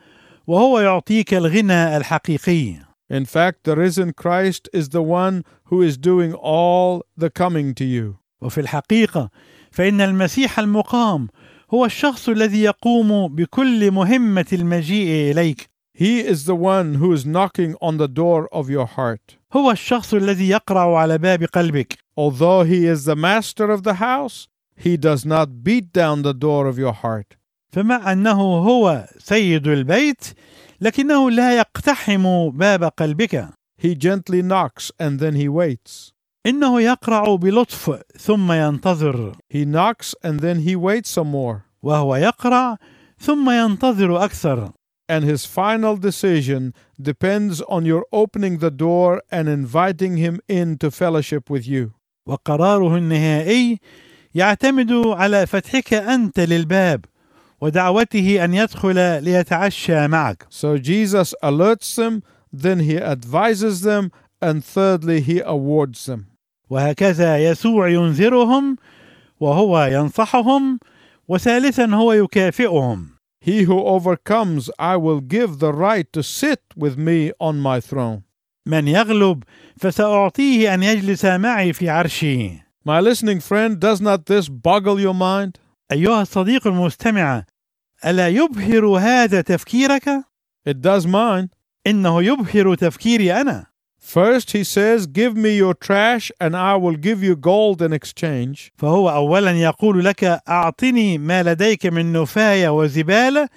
وهو 0.47 0.80
يعطيك 0.80 1.35
الغنى 1.35 1.97
الحقيقي. 1.97 2.88
In 3.10 3.25
fact, 3.25 3.63
the 3.63 3.75
risen 3.75 4.13
Christ 4.13 4.70
is 4.74 4.89
the 4.89 5.03
one 5.03 5.43
who 5.65 5.82
is 5.82 5.98
doing 5.98 6.34
all 6.34 7.03
the 7.17 7.29
coming 7.29 7.74
to 7.75 7.86
you. 7.86 8.17
وفي 8.41 8.62
الحقيقة 8.62 9.29
فإن 9.72 10.01
المسيح 10.01 10.60
المقام 10.60 11.27
هو 11.74 11.86
الشخص 11.86 12.29
الذي 12.29 12.63
يقوم 12.63 13.36
بكل 13.36 13.91
مهمة 13.91 14.46
المجيء 14.53 15.32
إليك 15.32 15.70
He 15.96 16.22
is 16.22 16.46
the 16.46 16.55
one 16.55 16.96
who 16.96 17.13
is 17.13 17.24
knocking 17.25 17.75
on 17.79 17.98
the 17.98 18.08
door 18.08 18.50
of 18.51 18.70
your 18.70 18.88
heart. 18.88 19.38
هو 19.53 19.72
الشخص 19.72 20.13
الذي 20.13 20.50
يقرع 20.50 20.98
على 20.98 21.17
باب 21.17 21.43
قلبك 21.43 21.98
Although 22.17 22.63
he 22.63 22.86
is 22.86 23.05
the 23.05 23.15
master 23.15 23.72
of 23.72 23.84
the 23.84 23.96
house, 23.96 24.48
he 24.75 24.98
does 24.98 25.25
not 25.25 25.63
beat 25.63 25.93
down 25.93 26.22
the 26.24 26.34
door 26.34 26.67
of 26.67 26.77
your 26.79 26.93
heart. 26.93 27.38
فمع 27.72 28.12
أنه 28.12 28.41
هو 28.41 29.08
سيد 29.17 29.67
البيت 29.67 30.25
لكنه 30.80 31.30
لا 31.30 31.56
يقتحم 31.58 32.50
باب 32.50 32.85
قلبك 32.85 33.49
He 33.82 33.94
gently 33.94 34.42
knocks 34.42 34.90
and 34.99 35.20
then 35.20 35.35
he 35.35 35.49
waits. 35.49 36.12
إنه 36.47 36.80
يقرع 36.80 37.35
بلطف 37.35 38.00
ثم 38.18 38.52
ينتظر 38.52 39.32
He 39.52 39.64
knocks 39.64 40.14
and 40.25 40.40
then 40.40 40.61
he 40.61 40.76
waits 40.76 41.11
some 41.11 41.30
more. 41.30 41.62
وهو 41.82 42.16
يقرع 42.16 42.76
ثم 43.20 43.50
ينتظر 43.50 44.25
أكثر 44.25 44.73
And 45.11 45.25
his 45.25 45.47
final 45.47 45.97
decision 45.97 46.75
depends 47.00 47.62
on 47.62 47.87
your 47.87 48.04
opening 48.12 48.58
the 48.58 48.70
door 48.70 49.23
and 49.32 49.49
inviting 49.49 50.18
him 50.18 50.38
in 50.49 50.76
to 50.78 50.90
fellowship 50.90 51.49
with 51.50 51.66
you. 51.66 51.92
وقراره 52.26 52.97
النهائي 52.97 53.78
يعتمد 54.35 54.92
على 54.92 55.47
فتحك 55.47 55.94
أنت 55.94 56.40
للباب 56.40 57.04
ودعوته 57.62 58.43
أن 58.43 58.53
يدخل 58.53 59.24
ليتعشى 59.24 60.08
معك 60.08 60.48
So 60.50 60.77
Jesus 60.77 61.34
alerts 61.43 61.95
them, 61.95 62.23
then 62.52 62.80
he 62.80 62.97
advises 62.97 63.82
them, 63.82 64.12
and 64.41 64.63
thirdly, 64.63 65.21
he 65.21 65.41
awards 65.45 66.06
them. 66.06 66.26
وهكذا 66.69 67.38
يسوع 67.38 67.89
ينذرهم 67.89 68.76
وهو 69.39 69.84
ينصحهم 69.91 70.80
وثالثا 71.28 71.86
هو 71.86 72.13
يكافئهم 72.13 73.13
He 73.39 73.63
who 73.63 73.80
overcomes, 73.80 74.69
I 74.80 74.95
will 74.95 75.19
give 75.19 75.60
the 75.60 75.73
right 75.73 76.08
to 76.13 76.23
sit 76.23 76.62
with 76.78 76.97
me 76.97 77.32
on 77.39 77.60
my 77.60 77.82
throne. 77.82 78.23
من 78.65 78.88
يغلب 78.88 79.43
فسأعطيه 79.80 80.73
أن 80.73 80.84
يجلس 80.84 81.26
معي 81.26 81.73
في 81.73 81.89
عرشي 81.89 82.63
My 82.86 82.99
listening 82.99 83.39
friend, 83.39 83.80
does 83.80 84.02
not 84.02 84.26
this 84.26 84.49
boggle 84.49 84.99
your 84.99 85.13
mind? 85.13 85.60
أيها 85.92 86.22
الصديق 86.22 86.66
المستمع 86.66 87.44
ألا 88.05 88.29
يبهر 88.29 88.87
هذا 88.87 89.40
تفكيرك؟ 89.40 90.24
It 90.68 90.81
does 90.83 91.07
mine. 91.07 91.48
إنه 91.87 92.22
يبهر 92.22 92.74
تفكيري 92.74 93.40
أنا 93.40 93.66
First, 94.01 94.53
he 94.53 94.64
says, 94.64 95.07
Give 95.07 95.37
me 95.37 95.57
your 95.57 95.74
trash, 95.74 96.33
and 96.40 96.57
I 96.57 96.77
will 96.77 96.96
give 96.96 97.22
you 97.22 97.37
gold 97.37 97.83
in 97.83 97.92
exchange. 97.92 98.72
فهو 98.77 99.11
أولا 99.11 99.51
يقول 99.51 100.05
لك 100.05 100.24
أعطني 100.48 101.18
ما 101.18 101.42
لديك 101.42 101.87
من 101.87 102.12
نفاية 102.12 102.68
وزبالة 102.68 103.48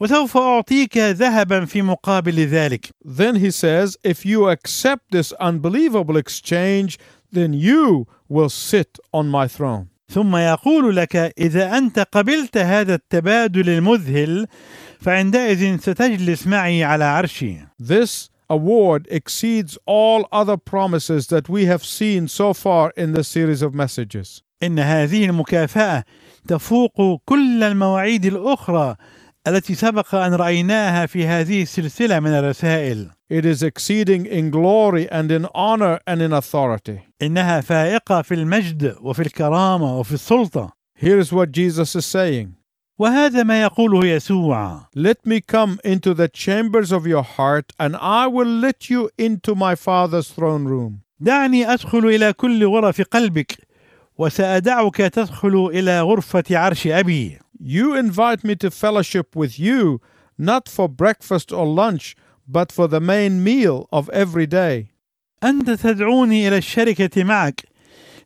وسوف 0.00 0.36
أعطيك 0.36 0.98
ذهبا 0.98 1.64
في 1.64 1.82
مقابل 1.82 2.46
ذلك 2.46 2.90
Then 3.04 3.36
he 3.36 3.50
says, 3.50 3.96
If 4.02 4.26
you 4.26 4.48
accept 4.48 5.12
this 5.12 5.32
unbelievable 5.32 6.16
exchange, 6.16 6.98
then 7.32 7.52
you 7.52 8.06
will 8.28 8.48
sit 8.48 8.98
on 9.12 9.28
my 9.28 9.46
throne. 9.46 9.90
ثم 10.10 10.36
يقول 10.36 10.96
لك 10.96 11.16
إذا 11.16 11.78
أنت 11.78 11.98
قبلت 12.12 12.58
هذا 12.58 12.94
التبادل 12.94 13.68
المذهل 13.68 14.46
فعندئذ 15.00 15.78
ستجلس 15.78 16.46
معي 16.46 16.84
على 16.84 17.04
عرشي 17.04 17.56
This 17.78 18.28
award 18.50 19.06
exceeds 19.10 19.78
all 19.86 20.26
other 20.32 20.56
promises 20.56 21.28
that 21.28 21.48
we 21.48 21.66
have 21.66 21.84
seen 21.84 22.26
so 22.28 22.52
far 22.52 22.92
in 22.96 23.12
this 23.12 23.28
series 23.28 23.62
of 23.62 23.74
messages. 23.74 24.42
إن 24.62 24.78
هذه 24.78 25.24
المكافأة 25.24 26.04
تفوق 26.48 27.20
كل 27.24 27.62
المواعيد 27.62 28.24
الأخرى 28.26 28.96
التي 29.48 29.74
سبق 29.74 30.14
أن 30.14 30.34
رأيناها 30.34 31.06
في 31.06 31.26
هذه 31.26 31.62
السلسلة 31.62 32.20
من 32.20 32.30
الرسائل 32.30 33.10
It 33.32 33.44
is 33.44 33.62
exceeding 33.62 34.26
in 34.26 34.50
glory 34.50 35.08
and 35.08 35.30
in 35.30 35.46
honor 35.54 36.00
and 36.06 36.20
in 36.20 36.32
authority. 36.32 36.98
إنها 37.22 37.60
فائقة 37.60 38.22
في 38.22 38.34
المجد 38.34 38.96
وفي 39.00 39.22
الكرامة 39.22 39.98
وفي 39.98 40.12
السلطة 40.12 40.72
Here 40.98 41.18
is 41.18 41.32
what 41.32 41.50
Jesus 41.52 41.96
is 41.96 42.04
saying 42.06 42.60
وهذا 42.98 43.42
ما 43.42 43.62
يقوله 43.62 44.06
يسوع 44.06 44.80
Let 44.94 45.24
me 45.24 45.40
come 45.40 45.80
into 45.84 46.12
the 46.12 46.28
chambers 46.28 46.92
of 46.92 47.06
your 47.06 47.22
heart, 47.22 47.72
and 47.78 47.96
I 47.96 48.26
will 48.26 48.60
let 48.60 48.90
you 48.90 49.08
into 49.18 49.54
my 49.54 49.74
Father's 49.74 50.28
throne 50.30 50.66
room. 50.66 51.00
دعني 51.20 51.72
أدخل 51.72 52.06
إلى 52.06 52.32
كل 52.32 52.66
غرف 52.66 53.02
قلبك 53.02 53.56
وسأدعك 54.18 54.96
تدخل 54.96 55.70
إلى 55.74 56.00
غرفة 56.00 56.44
عرش 56.50 56.86
أبي 56.86 57.38
You 57.59 57.95
invite 57.95 58.43
me 58.43 58.55
to 58.55 58.69
fellowship 58.69 59.35
with 59.35 59.59
you, 59.59 60.01
not 60.37 60.67
for 60.67 60.87
breakfast 60.89 61.51
or 61.51 61.65
lunch, 61.65 62.15
but 62.47 62.71
for 62.71 62.87
the 62.87 62.99
main 62.99 63.43
meal 63.43 63.87
of 63.91 64.09
every 64.09 64.45
day. 64.47 64.91
أنت 65.43 65.69
تدعوني 65.69 66.47
إلى 66.47 66.57
الشركة 66.57 67.23
معك 67.23 67.65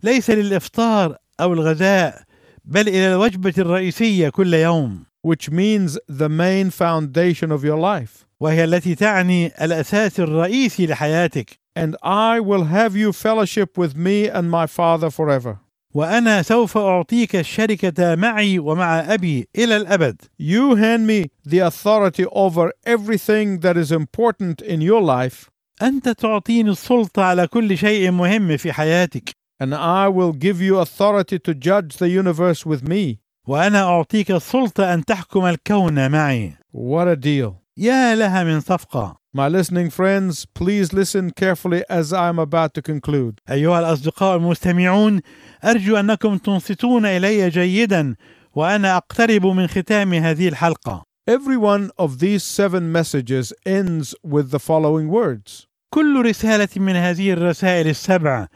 ليس 0.03 0.29
للإفطار 0.29 1.17
أو 1.39 1.53
الغداء 1.53 2.23
بل 2.65 2.87
إلى 2.87 3.13
الوجبة 3.13 3.53
الرئيسية 3.57 4.29
كل 4.29 4.53
يوم 4.53 5.05
which 5.21 5.51
means 5.51 5.99
the 6.07 6.29
main 6.29 6.69
foundation 6.69 7.51
of 7.51 7.63
your 7.63 7.77
life. 7.77 8.25
وهي 8.39 8.63
التي 8.63 8.95
تعني 8.95 9.51
الأساس 9.61 10.19
الرئيسي 10.19 10.87
لحياتك 10.87 11.59
And 11.75 11.95
I 12.03 12.39
will 12.39 12.65
have 12.65 12.95
you 12.95 13.13
fellowship 13.13 13.77
with 13.77 13.95
me 13.95 14.27
and 14.27 14.49
my 14.49 14.65
Father 14.67 15.09
forever. 15.09 15.59
وأنا 15.94 16.42
سوف 16.42 16.78
أعطيك 16.78 17.36
الشركة 17.36 18.14
معي 18.14 18.58
ومع 18.58 19.14
أبي 19.14 19.48
إلى 19.58 19.76
الأبد 19.76 20.16
You 20.38 20.74
hand 20.76 21.06
me 21.06 21.30
the 21.48 21.58
authority 21.60 22.24
over 22.32 22.72
everything 22.86 23.60
that 23.60 23.76
is 23.76 23.92
important 23.92 24.60
in 24.62 24.80
your 24.80 25.02
life, 25.02 25.50
أنت 25.82 26.08
تعطيني 26.08 26.70
السلطة 26.70 27.22
على 27.22 27.46
كل 27.46 27.78
شيء 27.78 28.10
مهم 28.10 28.56
في 28.56 28.72
حياتك 28.72 29.30
and 29.62 29.72
I 29.74 30.08
will 30.08 30.32
give 30.32 30.60
you 30.60 30.78
authority 30.78 31.38
to 31.38 31.54
judge 31.54 31.96
the 31.98 32.08
universe 32.08 32.66
with 32.66 32.88
me. 32.88 33.18
وأنا 33.48 33.82
أعطيك 33.82 34.30
السلطة 34.30 34.94
أن 34.94 35.04
تحكم 35.04 35.46
الكون 35.46 36.10
معي 36.10 36.56
What 36.72 37.08
a 37.08 37.16
deal. 37.16 37.52
يا 37.76 38.14
لها 38.14 38.44
من 38.44 38.60
صفقة 38.60 39.23
My 39.33 39.47
listening 39.47 39.89
friends, 39.89 40.45
please 40.45 40.91
listen 40.91 41.31
carefully 41.31 41.83
as 41.89 42.11
I'm 42.11 42.39
about 42.39 42.73
to 42.73 42.81
conclude. 42.81 43.39
أيها 43.49 43.79
الأصدقاء 43.79 44.35
المستمعون 44.35 45.21
أرجو 45.63 45.97
أنكم 45.97 46.37
تنصتون 46.37 47.05
إلي 47.05 47.49
جيدا 47.49 48.15
وأنا 48.55 48.97
أقترب 48.97 49.45
من 49.45 49.67
ختام 49.67 50.13
هذه 50.13 50.47
الحلقة 50.47 51.03
Every 51.29 51.57
one 51.57 51.91
of 51.97 52.19
these 52.19 52.43
seven 52.43 52.91
messages 52.91 53.53
ends 53.65 54.15
with 54.23 54.49
the 54.51 54.59
following 54.59 55.09
words 55.09 55.67
كل 55.93 56.25
رسالة 56.25 56.69
من 56.75 56.95
هذه 56.95 57.33
الرسائل 57.33 57.87
السبع 57.87 58.47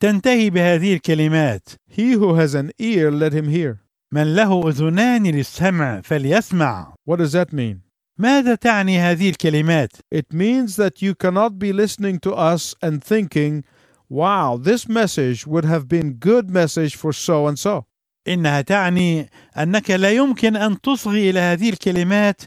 تنتهي 0.00 0.50
بهذه 0.50 0.94
الكلمات 0.94 1.68
He 1.90 2.12
who 2.12 2.34
has 2.34 2.54
an 2.54 2.70
ear, 2.78 3.10
let 3.10 3.32
him 3.32 3.48
hear. 3.48 3.78
من 4.12 4.34
له 4.34 4.68
اذنان 4.68 5.26
للسمع 5.26 6.00
فليسمع 6.00 6.94
What 7.06 7.16
does 7.18 7.32
that 7.32 7.52
mean? 7.52 7.85
ماذا 8.17 8.55
تعني 8.55 8.99
هذه 8.99 9.29
الكلمات 9.29 9.91
It 10.11 10.33
means 10.33 10.75
that 10.75 11.01
you 11.01 11.13
cannot 11.15 11.59
be 11.59 11.71
listening 11.71 12.19
to 12.19 12.33
us 12.33 12.75
and 12.81 13.03
thinking, 13.03 13.63
wow, 14.09 14.57
this 14.57 14.87
message 14.87 15.45
would 15.45 15.65
have 15.65 15.87
been 15.87 16.13
good 16.13 16.49
message 16.49 16.95
for 16.95 17.13
so 17.13 17.47
and 17.47 17.59
so. 17.59 17.85
انها 18.27 18.61
تعني 18.61 19.29
انك 19.57 19.91
لا 19.91 20.11
يمكن 20.11 20.55
ان 20.55 20.81
تصغي 20.81 21.29
إلى 21.29 21.39
هذه 21.39 21.69
الكلمات 21.69 22.41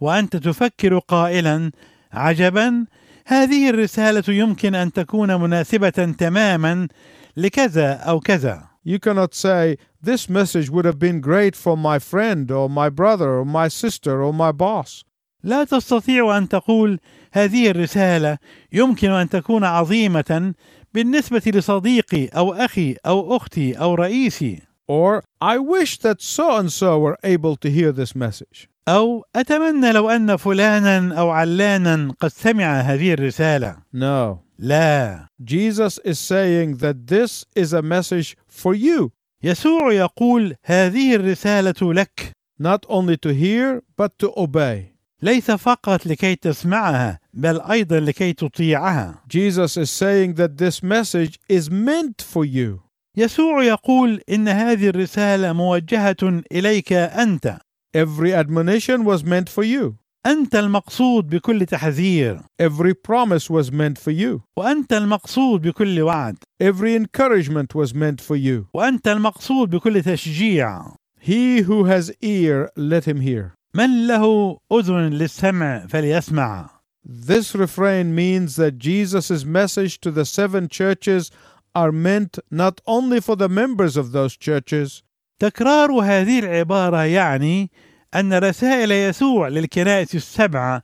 وانت 0.00 0.36
تفكر 0.36 0.98
قائلا 0.98 1.70
عجبا 2.12 2.86
هذه 3.26 3.70
الرساله 3.70 4.34
يمكن 4.34 4.74
ان 4.74 4.92
تكون 4.92 5.40
مناسبه 5.40 6.14
تماما 6.18 6.88
لكذا 7.36 7.92
أو 7.92 8.20
كذا 8.20 8.74
You 8.86 8.98
cannot 8.98 9.34
say, 9.34 9.78
this 10.02 10.28
message 10.28 10.68
would 10.68 10.84
have 10.84 10.98
been 10.98 11.22
great 11.22 11.56
for 11.56 11.74
my 11.74 11.98
friend 11.98 12.50
or 12.50 12.68
my 12.68 12.90
brother 12.90 13.30
or 13.38 13.46
my 13.46 13.68
sister 13.68 14.22
or 14.22 14.34
my 14.34 14.52
boss. 14.52 15.04
لا 15.44 15.64
تستطيع 15.64 16.38
أن 16.38 16.48
تقول 16.48 16.98
هذه 17.32 17.70
الرسالة 17.70 18.38
يمكن 18.72 19.10
أن 19.10 19.28
تكون 19.28 19.64
عظيمة 19.64 20.54
بالنسبة 20.94 21.42
لصديقي 21.46 22.26
أو 22.26 22.52
أخي 22.52 22.96
أو 23.06 23.36
أختي 23.36 23.72
أو 23.72 23.94
رئيسي 23.94 24.60
Or, 24.86 25.22
I 25.40 25.56
wish 25.58 25.98
that 26.00 26.20
so 26.20 26.56
and 26.56 26.70
so 26.70 26.98
were 26.98 27.16
able 27.24 27.56
to 27.56 27.70
hear 27.70 27.90
this 27.90 28.14
message. 28.14 28.68
أو 28.88 29.24
أتمنى 29.36 29.92
لو 29.92 30.10
أن 30.10 30.36
فلانا 30.36 31.14
أو 31.18 31.30
علانا 31.30 32.12
قد 32.20 32.28
سمع 32.30 32.80
هذه 32.80 33.12
الرسالة 33.12 33.76
No. 33.94 34.38
لا 34.58 35.26
Jesus 35.44 35.98
is 36.04 36.18
saying 36.18 36.76
that 36.76 37.06
this 37.06 37.44
is 37.56 37.72
a 37.72 37.82
message 37.82 38.36
for 38.46 38.74
you, 38.74 39.10
يسوع 39.42 39.92
يقول 39.92 40.54
هذه 40.64 41.14
الرسالة 41.14 41.92
لك 41.94 42.32
not 42.60 42.86
only 42.88 43.16
to 43.16 43.30
hear, 43.34 43.82
but 43.96 44.18
to 44.18 44.32
obey. 44.36 44.93
ليس 45.24 45.50
فقط 45.50 46.06
لكي 46.06 46.34
تسمعها 46.36 47.18
بل 47.34 47.60
أيضا 47.60 48.00
لكي 48.00 48.32
تطيعها 48.32 49.22
Jesus 49.28 49.76
is 49.76 49.90
saying 49.90 50.34
that 50.34 50.58
this 50.58 50.82
message 50.82 51.38
is 51.48 51.70
meant 51.70 52.22
for 52.34 52.44
you. 52.44 52.80
يسوع 53.16 53.62
يقول 53.64 54.20
ان 54.30 54.48
هذه 54.48 54.88
الرساله 54.88 55.52
موجهه 55.52 56.42
اليك 56.52 56.92
انت 56.92 57.58
Every 57.96 58.32
admonition 58.32 59.04
was 59.04 59.22
meant 59.24 59.48
for 59.48 59.64
you. 59.64 59.94
انت 60.26 60.54
المقصود 60.54 61.28
بكل 61.28 61.66
تحذير 61.66 62.40
Every 62.62 62.94
promise 62.94 63.50
was 63.50 63.70
meant 63.70 63.98
for 63.98 64.10
you. 64.10 64.40
وانت 64.56 64.92
المقصود 64.92 65.62
بكل 65.62 66.02
وعد 66.02 66.36
Every 66.62 66.94
encouragement 66.94 67.74
was 67.74 67.94
meant 67.94 68.20
for 68.20 68.36
you. 68.36 68.66
وانت 68.74 69.08
المقصود 69.08 69.70
بكل 69.70 70.02
تشجيع 70.02 70.94
He 71.20 71.62
who 71.62 71.84
has 71.84 72.12
ear, 72.20 72.68
let 72.76 73.04
him 73.06 73.20
hear. 73.20 73.54
من 73.74 74.06
له 74.06 74.58
اذن 74.72 75.10
للسمع 75.10 75.86
فليسمع 75.86 76.70
This 77.06 77.54
refrain 77.54 78.14
means 78.14 78.56
that 78.56 78.78
Jesus' 78.78 79.44
message 79.44 80.00
to 80.00 80.10
the 80.10 80.24
seven 80.24 80.68
churches 80.68 81.30
are 81.74 81.92
meant 81.92 82.38
not 82.50 82.80
only 82.86 83.20
for 83.20 83.36
the 83.36 83.48
members 83.48 83.96
of 83.96 84.12
those 84.12 84.36
churches, 84.36 85.02
تكرار 85.38 85.90
هذه 85.90 86.38
العباره 86.38 87.04
يعني 87.04 87.70
ان 88.14 88.34
رسائل 88.34 88.92
يسوع 88.92 89.48
للكنائس 89.48 90.14
السبعه 90.14 90.82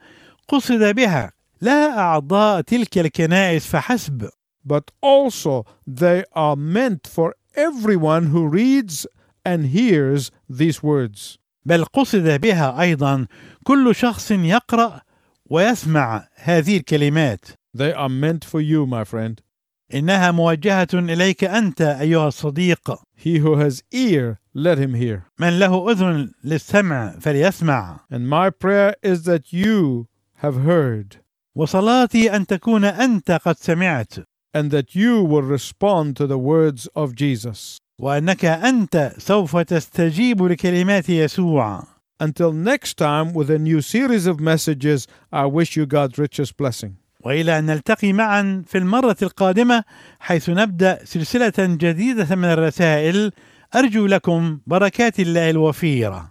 قصد 0.48 0.94
بها 0.94 1.32
لا 1.60 1.98
اعضاء 1.98 2.60
تلك 2.60 2.98
الكنائس 2.98 3.66
فحسب 3.66 4.28
but 4.64 4.90
also 5.00 5.64
they 5.86 6.24
are 6.32 6.56
meant 6.56 7.06
for 7.06 7.34
everyone 7.54 8.26
who 8.26 8.46
reads 8.46 9.06
and 9.44 9.66
hears 9.66 10.30
these 10.48 10.82
words. 10.82 11.38
بل 11.64 11.84
قصد 11.84 12.40
بها 12.40 12.80
أيضا 12.80 13.26
كل 13.64 13.94
شخص 13.94 14.30
يقرا 14.30 15.00
ويسمع 15.50 16.28
هذه 16.34 16.76
الكلمات 16.76 17.44
They 17.76 17.92
are 17.92 18.08
meant 18.08 18.44
for 18.44 18.60
you, 18.60 18.86
my 18.86 19.04
friend. 19.04 19.40
انها 19.94 20.30
موجهه 20.30 20.88
اليك 20.94 21.44
انت 21.44 21.80
ايها 21.80 22.28
الصديق 22.28 22.94
He 23.16 23.38
who 23.38 23.56
has 23.56 23.82
ear, 23.92 24.38
let 24.54 24.78
him 24.78 24.94
hear. 24.94 25.22
من 25.38 25.58
له 25.58 25.90
اذن 25.92 26.32
للسمع 26.44 27.18
فليسمع 27.20 28.00
And 28.12 28.28
my 28.28 28.50
prayer 28.50 28.94
is 29.02 29.24
that 29.24 29.52
you 29.52 30.06
have 30.42 30.56
heard 30.64 31.16
وصلاتي 31.56 32.36
ان 32.36 32.46
تكون 32.46 32.84
انت 32.84 33.30
قد 33.30 33.56
سمعت 33.56 34.14
and 34.56 34.70
that 34.70 34.94
you 34.94 35.22
will 35.22 35.42
respond 35.42 36.16
to 36.16 36.26
the 36.26 36.38
words 36.38 36.88
of 36.96 37.14
Jesus. 37.14 37.78
وأنك 38.00 38.44
أنت 38.44 39.12
سوف 39.18 39.56
تستجيب 39.56 40.42
لكلمات 40.42 41.08
يسوع. 41.08 41.82
Until 42.22 42.52
next 42.52 42.96
time 42.96 43.32
with 43.34 43.50
a 43.50 43.58
new 43.58 43.80
series 43.80 44.26
of 44.26 44.40
messages, 44.40 45.06
I 45.32 45.46
wish 45.46 45.76
you 45.76 45.86
God's 45.86 46.18
richest 46.18 46.56
blessing. 46.56 46.90
وإلى 47.24 47.58
أن 47.58 47.66
نلتقي 47.66 48.12
معا 48.12 48.62
في 48.66 48.78
المرة 48.78 49.16
القادمة 49.22 49.84
حيث 50.20 50.50
نبدأ 50.50 50.98
سلسلة 51.04 51.52
جديدة 51.58 52.36
من 52.36 52.44
الرسائل. 52.44 53.32
أرجو 53.74 54.06
لكم 54.06 54.58
بركات 54.66 55.20
الله 55.20 55.50
الوفيرة. 55.50 56.30